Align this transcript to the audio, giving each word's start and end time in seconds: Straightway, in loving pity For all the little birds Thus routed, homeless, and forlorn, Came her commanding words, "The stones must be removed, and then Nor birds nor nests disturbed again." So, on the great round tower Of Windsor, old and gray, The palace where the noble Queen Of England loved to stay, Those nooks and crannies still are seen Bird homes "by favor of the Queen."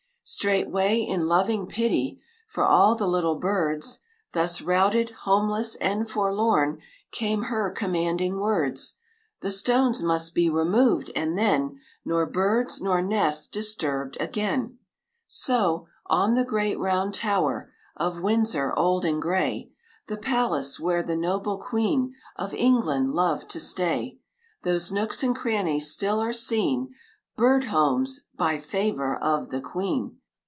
Straightway, 0.23 1.01
in 1.01 1.27
loving 1.27 1.67
pity 1.67 2.17
For 2.47 2.63
all 2.63 2.95
the 2.95 3.05
little 3.07 3.35
birds 3.37 3.99
Thus 4.31 4.61
routed, 4.61 5.09
homeless, 5.23 5.75
and 5.75 6.09
forlorn, 6.09 6.79
Came 7.11 7.43
her 7.43 7.69
commanding 7.69 8.39
words, 8.39 8.93
"The 9.41 9.51
stones 9.51 10.01
must 10.01 10.33
be 10.33 10.49
removed, 10.49 11.11
and 11.17 11.37
then 11.37 11.81
Nor 12.05 12.25
birds 12.27 12.79
nor 12.79 13.01
nests 13.01 13.45
disturbed 13.45 14.15
again." 14.21 14.77
So, 15.27 15.87
on 16.05 16.35
the 16.35 16.45
great 16.45 16.79
round 16.79 17.13
tower 17.13 17.69
Of 17.97 18.21
Windsor, 18.21 18.71
old 18.77 19.03
and 19.03 19.21
gray, 19.21 19.69
The 20.07 20.15
palace 20.15 20.79
where 20.79 21.03
the 21.03 21.17
noble 21.17 21.57
Queen 21.57 22.15
Of 22.37 22.53
England 22.53 23.11
loved 23.11 23.49
to 23.49 23.59
stay, 23.59 24.17
Those 24.63 24.93
nooks 24.93 25.23
and 25.23 25.35
crannies 25.35 25.91
still 25.91 26.21
are 26.21 26.31
seen 26.31 26.95
Bird 27.35 27.65
homes 27.65 28.21
"by 28.37 28.57
favor 28.59 29.17
of 29.17 29.49
the 29.49 29.59
Queen." 29.59 30.17